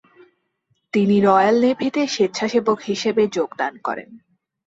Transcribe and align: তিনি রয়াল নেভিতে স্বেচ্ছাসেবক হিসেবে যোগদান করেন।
তিনি 0.93 1.15
রয়াল 1.21 1.55
নেভিতে 1.61 2.01
স্বেচ্ছাসেবক 2.07 2.79
হিসেবে 2.81 3.23
যোগদান 3.27 3.73
করেন। 3.77 4.09